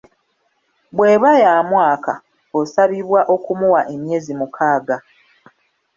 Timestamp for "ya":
1.43-1.53